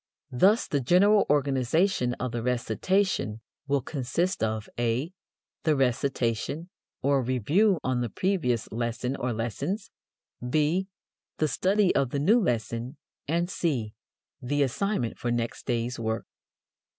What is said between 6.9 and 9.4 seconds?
or review on the previous lesson or